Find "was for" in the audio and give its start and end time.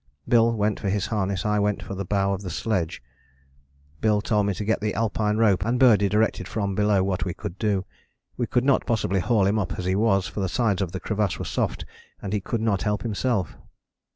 9.95-10.39